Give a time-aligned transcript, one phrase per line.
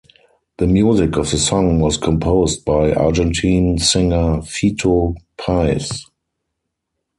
[0.57, 6.07] The music of the song was composed by Argentine singer Fito Paez.